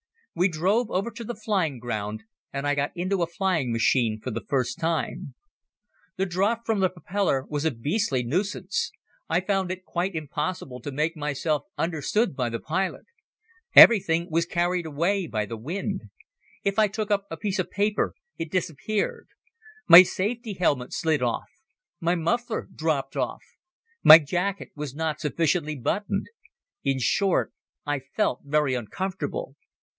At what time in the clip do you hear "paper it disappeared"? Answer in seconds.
17.69-19.27